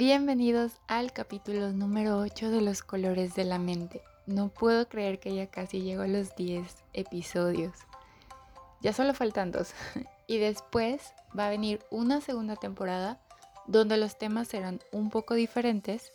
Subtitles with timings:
[0.00, 4.00] Bienvenidos al capítulo número 8 de los colores de la mente.
[4.26, 7.72] No puedo creer que ya casi llego a los 10 episodios.
[8.80, 9.74] Ya solo faltan dos.
[10.28, 13.18] Y después va a venir una segunda temporada
[13.66, 16.12] donde los temas serán un poco diferentes,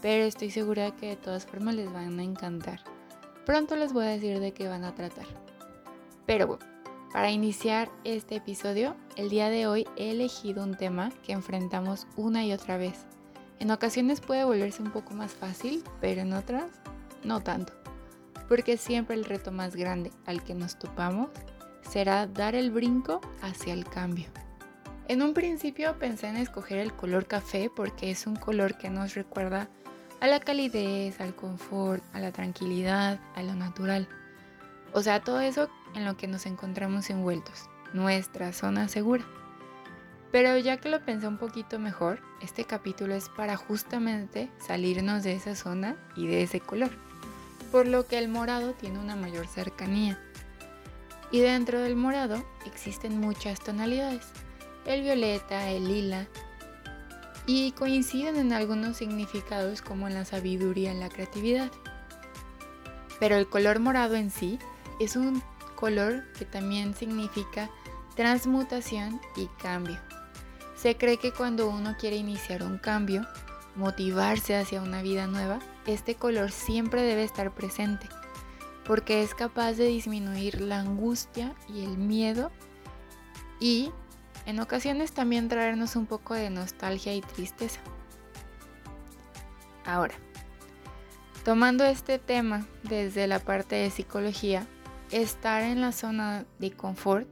[0.00, 2.80] pero estoy segura que de todas formas les van a encantar.
[3.44, 5.26] Pronto les voy a decir de qué van a tratar.
[6.24, 6.64] Pero bueno,
[7.12, 12.46] para iniciar este episodio, el día de hoy he elegido un tema que enfrentamos una
[12.46, 13.04] y otra vez
[13.60, 16.70] en ocasiones puede volverse un poco más fácil, pero en otras
[17.24, 17.72] no tanto,
[18.48, 21.28] porque siempre el reto más grande al que nos topamos
[21.82, 24.26] será dar el brinco hacia el cambio.
[25.08, 29.14] En un principio pensé en escoger el color café porque es un color que nos
[29.14, 29.68] recuerda
[30.20, 34.06] a la calidez, al confort, a la tranquilidad, a lo natural.
[34.92, 39.24] O sea, todo eso en lo que nos encontramos envueltos, nuestra zona segura.
[40.30, 45.32] Pero ya que lo pensé un poquito mejor, este capítulo es para justamente salirnos de
[45.32, 46.90] esa zona y de ese color,
[47.72, 50.20] por lo que el morado tiene una mayor cercanía.
[51.30, 54.26] Y dentro del morado existen muchas tonalidades,
[54.84, 56.26] el violeta, el lila,
[57.46, 61.72] y coinciden en algunos significados como en la sabiduría y la creatividad.
[63.18, 64.58] Pero el color morado en sí
[65.00, 65.42] es un
[65.74, 67.70] color que también significa
[68.14, 69.98] transmutación y cambio.
[70.80, 73.26] Se cree que cuando uno quiere iniciar un cambio,
[73.74, 78.08] motivarse hacia una vida nueva, este color siempre debe estar presente,
[78.84, 82.52] porque es capaz de disminuir la angustia y el miedo
[83.58, 83.90] y
[84.46, 87.80] en ocasiones también traernos un poco de nostalgia y tristeza.
[89.84, 90.14] Ahora,
[91.44, 94.64] tomando este tema desde la parte de psicología,
[95.10, 97.26] estar en la zona de confort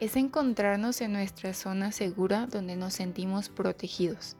[0.00, 4.36] es encontrarnos en nuestra zona segura donde nos sentimos protegidos.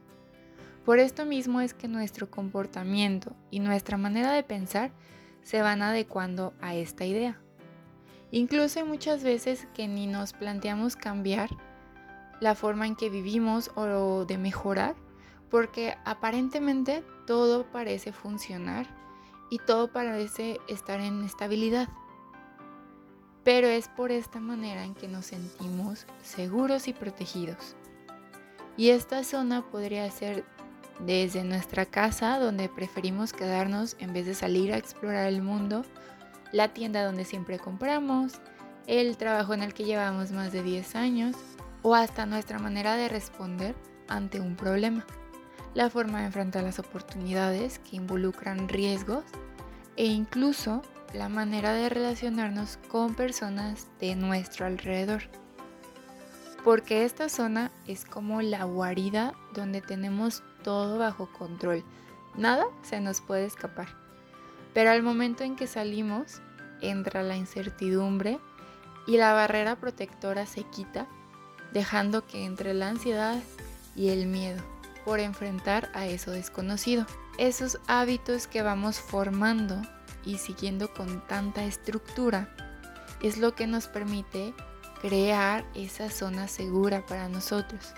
[0.85, 4.91] Por esto mismo es que nuestro comportamiento y nuestra manera de pensar
[5.43, 7.39] se van adecuando a esta idea.
[8.31, 11.49] Incluso hay muchas veces que ni nos planteamos cambiar
[12.39, 14.95] la forma en que vivimos o de mejorar,
[15.51, 18.87] porque aparentemente todo parece funcionar
[19.51, 21.87] y todo parece estar en estabilidad
[23.43, 27.75] pero es por esta manera en que nos sentimos seguros y protegidos.
[28.77, 30.45] Y esta zona podría ser
[31.05, 35.83] desde nuestra casa, donde preferimos quedarnos en vez de salir a explorar el mundo,
[36.51, 38.33] la tienda donde siempre compramos,
[38.87, 41.35] el trabajo en el que llevamos más de 10 años,
[41.81, 43.75] o hasta nuestra manera de responder
[44.07, 45.05] ante un problema,
[45.73, 49.23] la forma de enfrentar las oportunidades que involucran riesgos
[49.95, 50.81] e incluso
[51.13, 55.23] la manera de relacionarnos con personas de nuestro alrededor.
[56.63, 61.83] Porque esta zona es como la guarida donde tenemos todo bajo control.
[62.35, 63.87] Nada se nos puede escapar.
[64.73, 66.41] Pero al momento en que salimos,
[66.81, 68.39] entra la incertidumbre
[69.07, 71.07] y la barrera protectora se quita,
[71.73, 73.37] dejando que entre la ansiedad
[73.95, 74.63] y el miedo
[75.03, 77.05] por enfrentar a eso desconocido.
[77.37, 79.81] Esos hábitos que vamos formando
[80.25, 82.53] y siguiendo con tanta estructura
[83.21, 84.53] es lo que nos permite
[85.01, 87.93] crear esa zona segura para nosotros.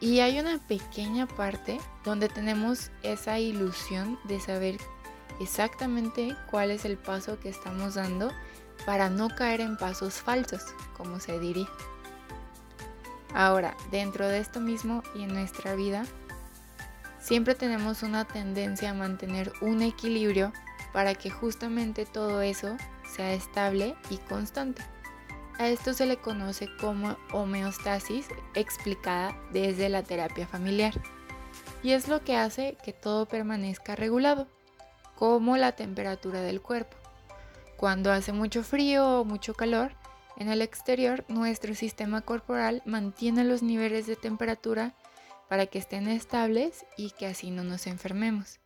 [0.00, 4.78] Y hay una pequeña parte donde tenemos esa ilusión de saber
[5.40, 8.32] exactamente cuál es el paso que estamos dando
[8.84, 10.62] para no caer en pasos falsos,
[10.96, 11.68] como se diría.
[13.34, 16.04] Ahora, dentro de esto mismo y en nuestra vida,
[17.20, 20.52] siempre tenemos una tendencia a mantener un equilibrio
[20.92, 24.82] para que justamente todo eso sea estable y constante.
[25.58, 30.94] A esto se le conoce como homeostasis explicada desde la terapia familiar
[31.82, 34.46] y es lo que hace que todo permanezca regulado,
[35.16, 36.96] como la temperatura del cuerpo.
[37.76, 39.92] Cuando hace mucho frío o mucho calor,
[40.36, 44.94] en el exterior nuestro sistema corporal mantiene los niveles de temperatura
[45.48, 48.60] para que estén estables y que así no nos enfermemos.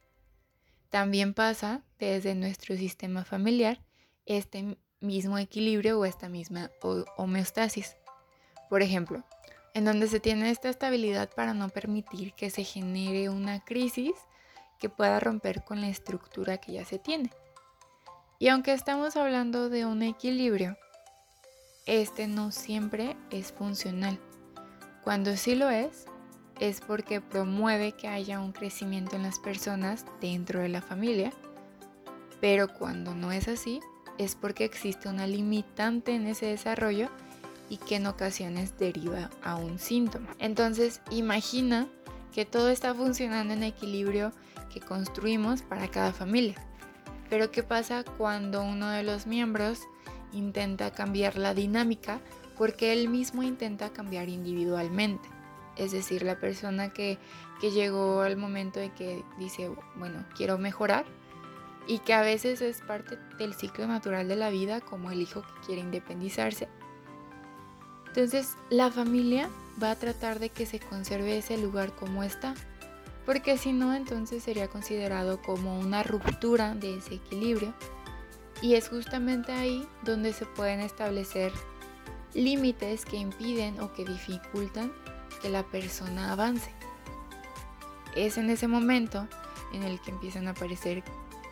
[0.97, 3.83] También pasa desde nuestro sistema familiar
[4.25, 6.71] este mismo equilibrio o esta misma
[7.19, 7.97] homeostasis.
[8.71, 9.23] Por ejemplo,
[9.75, 14.15] en donde se tiene esta estabilidad para no permitir que se genere una crisis
[14.79, 17.31] que pueda romper con la estructura que ya se tiene.
[18.39, 20.79] Y aunque estamos hablando de un equilibrio,
[21.85, 24.19] este no siempre es funcional.
[25.05, 26.07] Cuando sí lo es,
[26.61, 31.33] es porque promueve que haya un crecimiento en las personas dentro de la familia,
[32.41, 33.81] pero cuando no es así,
[34.19, 37.09] es porque existe una limitante en ese desarrollo
[37.69, 40.29] y que en ocasiones deriva a un síntoma.
[40.39, 41.89] Entonces, imagina
[42.33, 44.33] que todo está funcionando en equilibrio
[44.73, 46.55] que construimos para cada familia.
[47.29, 49.81] Pero ¿qué pasa cuando uno de los miembros
[50.33, 52.21] intenta cambiar la dinámica
[52.57, 55.29] porque él mismo intenta cambiar individualmente?
[55.77, 57.19] Es decir, la persona que,
[57.61, 61.05] que llegó al momento de que dice, bueno, quiero mejorar,
[61.87, 65.43] y que a veces es parte del ciclo natural de la vida, como el hijo
[65.43, 66.69] que quiere independizarse,
[68.17, 69.51] entonces la familia
[69.83, 72.55] va a tratar de que se conserve ese lugar como está,
[73.27, 77.75] porque si no, entonces sería considerado como una ruptura de ese equilibrio.
[78.63, 81.53] Y es justamente ahí donde se pueden establecer
[82.33, 84.93] límites que impiden o que dificultan
[85.37, 86.71] que la persona avance.
[88.15, 89.29] Es en ese momento
[89.73, 91.03] en el que empiezan a aparecer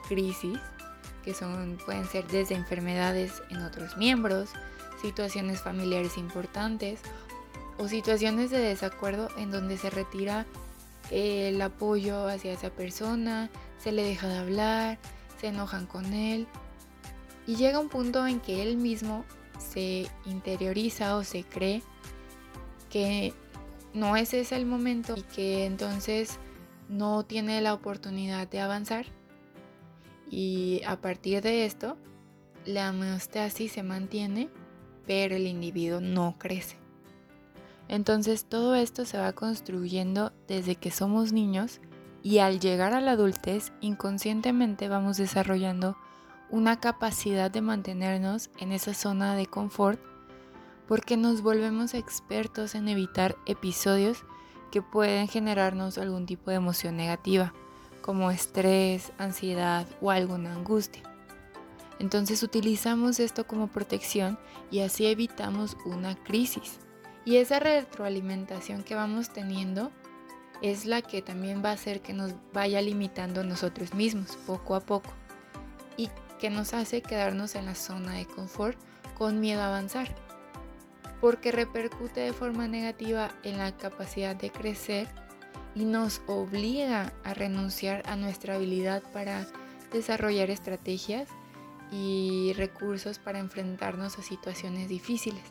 [0.09, 0.59] crisis,
[1.25, 4.51] que son, pueden ser desde enfermedades en otros miembros,
[5.01, 7.01] situaciones familiares importantes
[7.79, 10.47] o situaciones de desacuerdo en donde se retira
[11.11, 14.99] el apoyo hacia esa persona, se le deja de hablar,
[15.41, 16.47] se enojan con él
[17.47, 19.25] y llega un punto en que él mismo
[19.59, 21.83] se interioriza o se cree
[22.91, 23.35] que
[23.95, 26.39] no ese es el momento y que entonces
[26.89, 29.07] no tiene la oportunidad de avanzar
[30.31, 31.97] y a partir de esto
[32.67, 34.51] la homeostasis se mantiene
[35.07, 36.77] pero el individuo no crece.
[37.89, 41.81] Entonces todo esto se va construyendo desde que somos niños
[42.23, 45.97] y al llegar a la adultez inconscientemente vamos desarrollando
[46.51, 50.01] una capacidad de mantenernos en esa zona de confort
[50.87, 54.25] porque nos volvemos expertos en evitar episodios
[54.71, 57.55] que pueden generarnos algún tipo de emoción negativa,
[58.03, 61.03] como estrés, ansiedad o alguna angustia.
[61.99, 64.39] Entonces utilizamos esto como protección
[64.71, 66.79] y así evitamos una crisis.
[67.25, 69.91] Y esa retroalimentación que vamos teniendo
[70.61, 74.81] es la que también va a hacer que nos vaya limitando nosotros mismos poco a
[74.81, 75.13] poco
[75.97, 78.79] y que nos hace quedarnos en la zona de confort
[79.17, 80.15] con miedo a avanzar,
[81.25, 85.09] porque repercute de forma negativa en la capacidad de crecer
[85.75, 89.47] y nos obliga a renunciar a nuestra habilidad para
[89.91, 91.27] desarrollar estrategias
[91.91, 95.43] y recursos para enfrentarnos a situaciones difíciles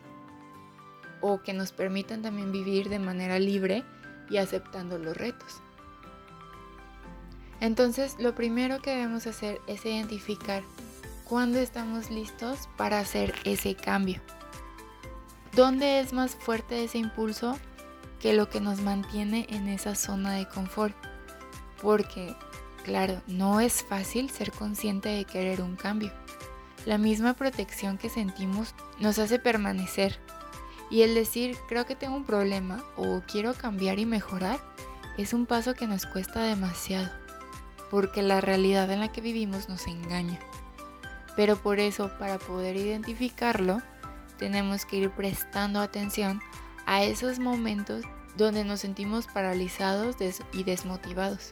[1.21, 3.83] o que nos permitan también vivir de manera libre
[4.29, 5.59] y aceptando los retos.
[7.61, 10.61] Entonces, lo primero que debemos hacer es identificar
[11.23, 14.21] cuándo estamos listos para hacer ese cambio.
[15.55, 17.59] ¿Dónde es más fuerte ese impulso
[18.19, 20.95] que lo que nos mantiene en esa zona de confort?
[21.79, 22.35] Porque,
[22.83, 26.11] claro, no es fácil ser consciente de querer un cambio.
[26.87, 30.19] La misma protección que sentimos nos hace permanecer.
[30.89, 34.59] Y el decir, creo que tengo un problema o quiero cambiar y mejorar,
[35.19, 37.11] es un paso que nos cuesta demasiado,
[37.91, 40.39] porque la realidad en la que vivimos nos engaña.
[41.35, 43.83] Pero por eso, para poder identificarlo,
[44.43, 46.41] tenemos que ir prestando atención
[46.85, 48.03] a esos momentos
[48.35, 50.17] donde nos sentimos paralizados
[50.51, 51.51] y desmotivados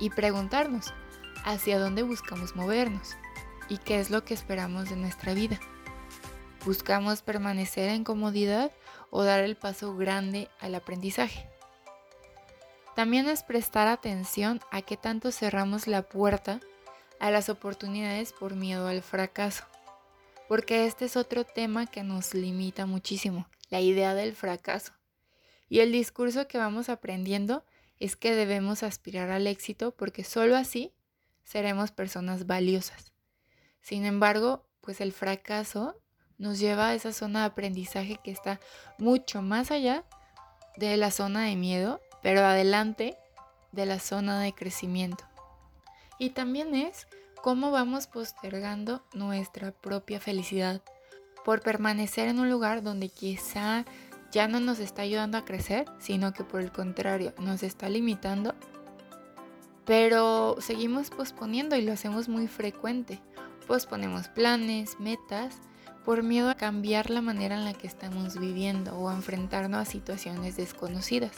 [0.00, 0.92] y preguntarnos
[1.44, 3.14] hacia dónde buscamos movernos
[3.68, 5.60] y qué es lo que esperamos de nuestra vida.
[6.64, 8.72] ¿Buscamos permanecer en comodidad
[9.10, 11.48] o dar el paso grande al aprendizaje?
[12.96, 16.58] También es prestar atención a qué tanto cerramos la puerta
[17.20, 19.62] a las oportunidades por miedo al fracaso,
[20.48, 24.92] porque este es otro tema que nos limita muchísimo, la idea del fracaso.
[25.68, 27.64] Y el discurso que vamos aprendiendo
[27.98, 30.92] es que debemos aspirar al éxito porque solo así
[31.44, 33.12] seremos personas valiosas.
[33.80, 36.00] Sin embargo, pues el fracaso
[36.38, 38.60] nos lleva a esa zona de aprendizaje que está
[38.98, 40.04] mucho más allá
[40.76, 43.16] de la zona de miedo, pero adelante
[43.72, 45.24] de la zona de crecimiento.
[46.18, 47.06] Y también es
[47.42, 50.82] cómo vamos postergando nuestra propia felicidad
[51.44, 53.84] por permanecer en un lugar donde quizá
[54.32, 58.54] ya no nos está ayudando a crecer, sino que por el contrario nos está limitando.
[59.84, 63.22] Pero seguimos posponiendo y lo hacemos muy frecuente
[63.66, 65.58] posponemos planes, metas,
[66.04, 69.90] por miedo a cambiar la manera en la que estamos viviendo o a enfrentarnos a
[69.90, 71.36] situaciones desconocidas.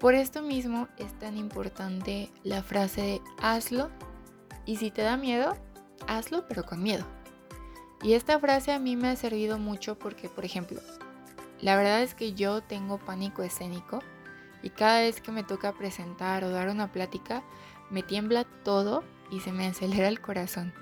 [0.00, 3.90] Por esto mismo es tan importante la frase de hazlo
[4.64, 5.58] y si te da miedo,
[6.06, 7.04] hazlo pero con miedo.
[8.02, 10.80] Y esta frase a mí me ha servido mucho porque, por ejemplo,
[11.60, 13.98] la verdad es que yo tengo pánico escénico
[14.62, 17.42] y cada vez que me toca presentar o dar una plática,
[17.90, 20.72] me tiembla todo y se me acelera el corazón.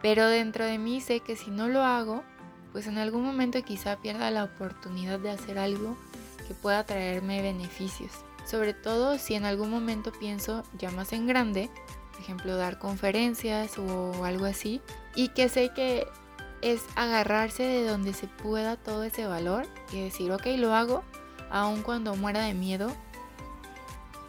[0.00, 2.22] Pero dentro de mí sé que si no lo hago,
[2.70, 5.96] pues en algún momento quizá pierda la oportunidad de hacer algo
[6.46, 8.12] que pueda traerme beneficios.
[8.48, 11.68] Sobre todo si en algún momento pienso ya más en grande,
[12.12, 14.80] por ejemplo dar conferencias o algo así,
[15.14, 16.06] y que sé que
[16.62, 21.04] es agarrarse de donde se pueda todo ese valor y decir, ok, lo hago,
[21.50, 22.90] aun cuando muera de miedo,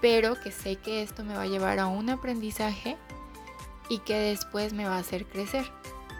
[0.02, 2.98] pero que sé que esto me va a llevar a un aprendizaje
[3.88, 5.66] y que después me va a hacer crecer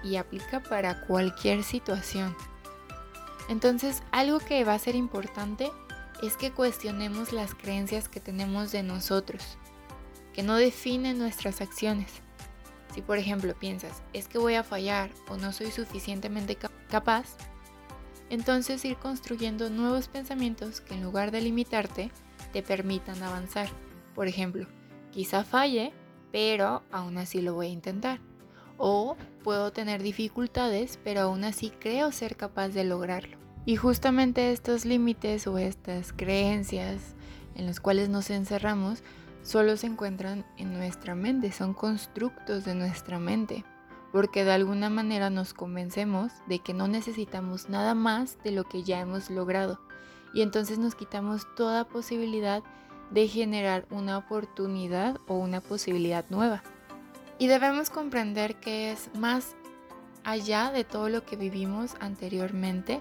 [0.04, 2.34] y aplica para cualquier situación.
[3.50, 5.70] Entonces, algo que va a ser importante
[6.22, 9.58] es que cuestionemos las creencias que tenemos de nosotros,
[10.34, 12.22] que no definen nuestras acciones.
[12.94, 16.58] Si por ejemplo piensas, es que voy a fallar o no soy suficientemente
[16.90, 17.38] capaz,
[18.30, 22.12] entonces ir construyendo nuevos pensamientos que en lugar de limitarte,
[22.52, 23.70] te permitan avanzar.
[24.16, 24.68] Por ejemplo,
[25.12, 25.94] quizá falle,
[26.32, 28.20] pero aún así lo voy a intentar.
[28.78, 33.38] O puedo tener dificultades, pero aún así creo ser capaz de lograrlo.
[33.70, 37.14] Y justamente estos límites o estas creencias
[37.54, 39.04] en los cuales nos encerramos
[39.44, 43.64] solo se encuentran en nuestra mente, son constructos de nuestra mente
[44.12, 48.82] porque de alguna manera nos convencemos de que no necesitamos nada más de lo que
[48.82, 49.80] ya hemos logrado
[50.34, 52.64] y entonces nos quitamos toda posibilidad
[53.12, 56.64] de generar una oportunidad o una posibilidad nueva.
[57.38, 59.56] Y debemos comprender que es más
[60.24, 63.00] allá de todo lo que vivimos anteriormente,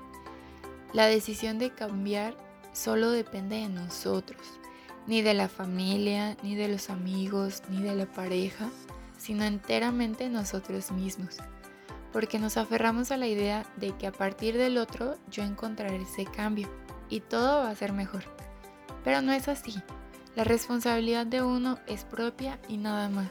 [0.93, 2.37] la decisión de cambiar
[2.73, 4.41] solo depende de nosotros,
[5.07, 8.71] ni de la familia, ni de los amigos, ni de la pareja,
[9.19, 11.37] sino enteramente nosotros mismos,
[12.13, 16.25] porque nos aferramos a la idea de que a partir del otro yo encontraré ese
[16.25, 16.69] cambio
[17.11, 18.25] y todo va a ser mejor.
[19.05, 19.75] Pero no es así.
[20.37, 23.29] La responsabilidad de uno es propia y nada más.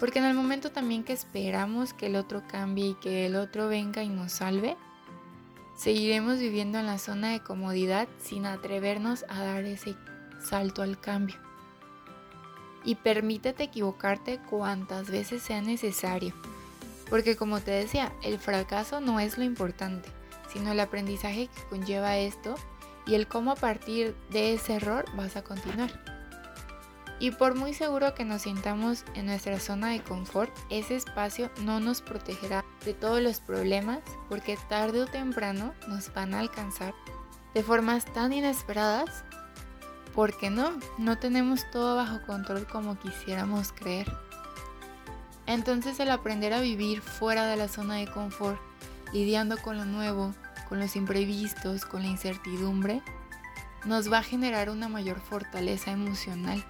[0.00, 3.68] Porque en el momento también que esperamos que el otro cambie y que el otro
[3.68, 4.76] venga y nos salve,
[5.76, 9.94] seguiremos viviendo en la zona de comodidad sin atrevernos a dar ese
[10.40, 11.36] salto al cambio
[12.86, 16.32] y permítete equivocarte cuantas veces sea necesario.
[17.10, 20.08] Porque como te decía, el fracaso no es lo importante,
[20.52, 22.54] sino el aprendizaje que conlleva esto
[23.06, 26.15] y el cómo a partir de ese error vas a continuar.
[27.18, 31.80] Y por muy seguro que nos sintamos en nuestra zona de confort, ese espacio no
[31.80, 36.94] nos protegerá de todos los problemas porque tarde o temprano nos van a alcanzar
[37.54, 39.24] de formas tan inesperadas
[40.14, 44.12] porque no, no tenemos todo bajo control como quisiéramos creer.
[45.46, 48.60] Entonces el aprender a vivir fuera de la zona de confort,
[49.12, 50.34] lidiando con lo nuevo,
[50.68, 53.02] con los imprevistos, con la incertidumbre,
[53.84, 56.64] nos va a generar una mayor fortaleza emocional,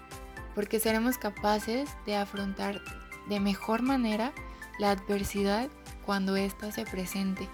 [0.57, 2.81] porque seremos capaces de afrontar
[3.29, 4.33] de mejor manera
[4.79, 5.69] la adversidad
[6.07, 7.47] cuando ésta se presente.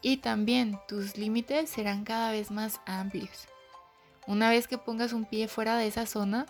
[0.00, 3.46] Y también tus límites serán cada vez más amplios.
[4.26, 6.46] Una vez que pongas un pie fuera de esa zona,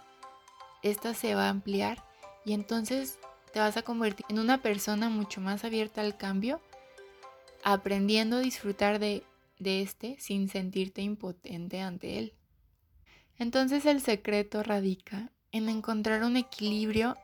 [0.82, 2.04] esta se va a ampliar
[2.44, 3.18] y entonces
[3.52, 6.60] te vas a convertir en una persona mucho más abierta al cambio,
[7.64, 9.24] aprendiendo a disfrutar de,
[9.58, 12.34] de este sin sentirte impotente ante él.
[13.42, 17.16] Entonces el secreto radica en encontrar un equilibrio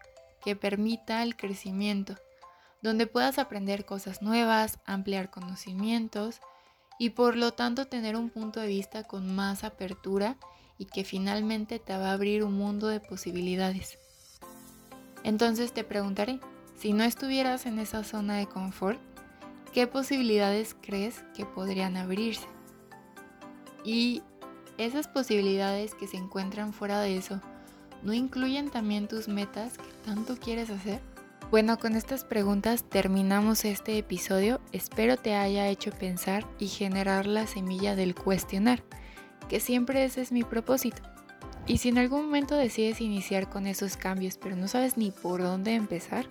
[0.44, 2.16] que permita el crecimiento,
[2.82, 6.40] donde puedas aprender cosas nuevas, ampliar conocimientos,
[6.98, 10.36] y por lo tanto tener un punto de vista con más apertura
[10.76, 13.96] y que finalmente te va a abrir un mundo de posibilidades.
[15.22, 16.40] Entonces te preguntaré,
[16.76, 18.98] si no estuvieras en esa zona de confort,
[19.72, 22.48] ¿qué posibilidades crees que podrían abrirse?
[23.84, 24.24] Y
[24.78, 27.40] esas posibilidades que se encuentran fuera de eso,
[28.02, 31.00] ¿no incluyen también tus metas que tanto quieres hacer?
[31.50, 34.60] Bueno, con estas preguntas terminamos este episodio.
[34.72, 38.82] Espero te haya hecho pensar y generar la semilla del cuestionar,
[39.48, 41.02] que siempre ese es mi propósito.
[41.66, 45.42] Y si en algún momento decides iniciar con esos cambios pero no sabes ni por
[45.42, 46.26] dónde empezar,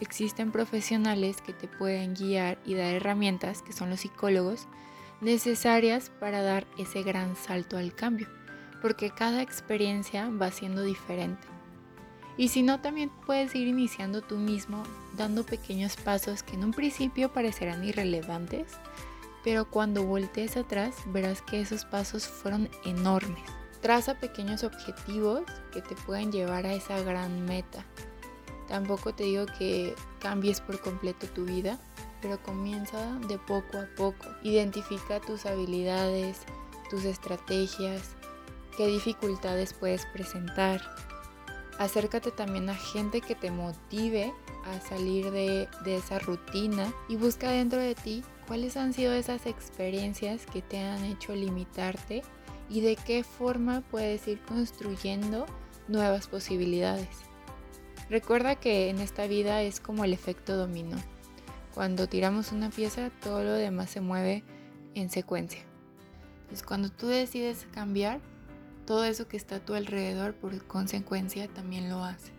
[0.00, 4.68] existen profesionales que te pueden guiar y dar herramientas, que son los psicólogos,
[5.24, 8.28] necesarias para dar ese gran salto al cambio,
[8.82, 11.48] porque cada experiencia va siendo diferente.
[12.36, 14.82] Y si no, también puedes ir iniciando tú mismo
[15.16, 18.72] dando pequeños pasos que en un principio parecerán irrelevantes,
[19.42, 23.42] pero cuando voltees atrás verás que esos pasos fueron enormes.
[23.80, 27.84] Traza pequeños objetivos que te puedan llevar a esa gran meta.
[28.68, 31.78] Tampoco te digo que cambies por completo tu vida,
[32.24, 34.24] pero comienza de poco a poco.
[34.42, 36.40] Identifica tus habilidades,
[36.88, 38.16] tus estrategias,
[38.78, 40.80] qué dificultades puedes presentar.
[41.78, 44.32] Acércate también a gente que te motive
[44.64, 49.44] a salir de, de, esa rutina y busca dentro de ti cuáles han sido esas
[49.44, 52.22] experiencias que te han hecho limitarte
[52.70, 55.44] y de qué forma puedes ir construyendo
[55.88, 57.18] nuevas posibilidades.
[58.08, 60.96] Recuerda que en esta vida es como el efecto dominó.
[61.74, 64.44] Cuando tiramos una pieza, todo lo demás se mueve
[64.94, 65.60] en secuencia.
[66.42, 68.20] Entonces, cuando tú decides cambiar,
[68.86, 72.32] todo eso que está a tu alrededor por consecuencia también lo hace.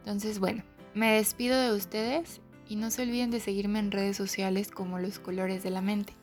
[0.00, 4.70] Entonces, bueno, me despido de ustedes y no se olviden de seguirme en redes sociales
[4.70, 6.14] como los colores de la mente.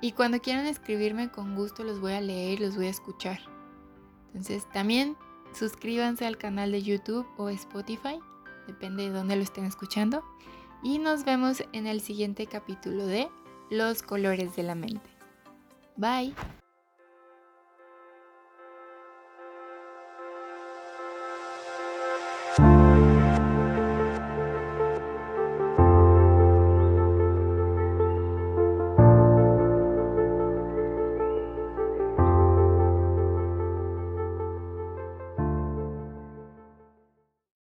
[0.00, 3.40] Y cuando quieran escribirme con gusto los voy a leer los voy a escuchar.
[4.28, 5.16] Entonces también
[5.52, 8.18] suscríbanse al canal de YouTube o Spotify,
[8.66, 10.24] depende de dónde lo estén escuchando.
[10.82, 13.28] Y nos vemos en el siguiente capítulo de
[13.70, 15.10] Los colores de la mente.
[15.96, 16.34] Bye.